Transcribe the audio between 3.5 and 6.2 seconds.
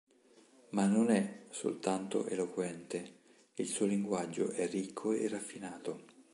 il suo linguaggio è ricco e raffinato".